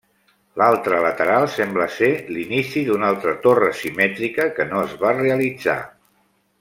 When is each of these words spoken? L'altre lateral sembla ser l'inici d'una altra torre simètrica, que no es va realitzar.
L'altre 0.59 1.01
lateral 1.05 1.43
sembla 1.55 1.85
ser 1.97 2.09
l'inici 2.37 2.83
d'una 2.87 3.07
altra 3.13 3.35
torre 3.45 3.71
simètrica, 3.83 4.49
que 4.57 4.67
no 4.73 4.81
es 4.89 4.97
va 5.05 5.13
realitzar. 5.21 5.81